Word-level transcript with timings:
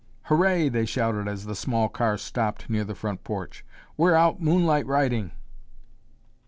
"Hurray!" 0.23 0.67
they 0.67 0.87
shouted 0.87 1.27
as 1.27 1.45
the 1.45 1.53
small 1.53 1.87
car 1.87 2.17
stopped 2.17 2.71
near 2.71 2.83
the 2.83 2.95
front 2.95 3.23
porch. 3.23 3.63
"We're 3.97 4.15
out 4.15 4.41
moonlight 4.41 4.87
riding." 4.87 5.31